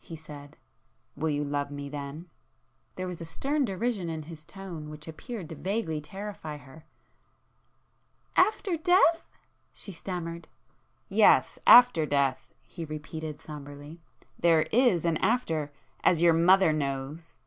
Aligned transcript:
he 0.00 0.16
said—"Will 0.16 1.28
you 1.28 1.44
love 1.44 1.70
me 1.70 1.90
then?" 1.90 2.30
There 2.96 3.06
was 3.06 3.20
a 3.20 3.26
stern 3.26 3.66
derision 3.66 4.08
in 4.08 4.22
his 4.22 4.46
tone 4.46 4.88
which 4.88 5.06
appeared 5.06 5.50
to 5.50 5.54
vaguely 5.56 6.00
terrify 6.00 6.56
her. 6.56 6.86
"After 8.34 8.78
death!..." 8.78 9.26
she 9.74 9.92
stammered. 9.92 10.48
"Yes,—after 11.10 12.06
death!" 12.06 12.54
he 12.62 12.86
repeated 12.86 13.38
sombrely—"There 13.40 14.62
is 14.72 15.04
an 15.04 15.18
after;—as 15.18 16.22
your 16.22 16.32
mother 16.32 16.72
knows!" 16.72 17.40